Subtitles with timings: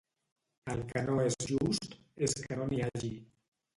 [0.75, 1.87] El que no és just
[2.29, 3.13] és que no n’hi hagi.